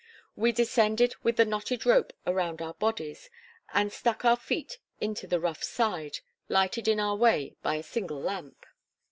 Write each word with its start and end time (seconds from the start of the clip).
We 0.35 0.51
descended 0.51 1.13
with 1.21 1.37
the 1.37 1.45
knotted 1.45 1.85
rope 1.85 2.11
around 2.25 2.59
our 2.59 2.73
bodies, 2.73 3.29
and 3.71 3.93
stuck 3.93 4.25
our 4.25 4.35
feet 4.35 4.79
into 4.99 5.27
the 5.27 5.39
rough 5.39 5.61
side, 5.63 6.21
lighted 6.49 6.87
in 6.87 6.99
our 6.99 7.15
way 7.15 7.55
by 7.61 7.75
a 7.75 7.83
single 7.83 8.19
lamp. 8.19 8.65